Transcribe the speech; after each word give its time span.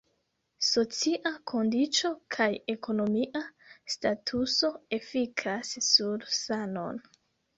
Socia 0.67 1.31
kondiĉo 1.51 2.09
kaj 2.35 2.47
ekonomia 2.75 3.41
statuso 3.97 4.71
efikas 4.99 5.75
sur 5.91 6.27
sanon. 6.39 6.99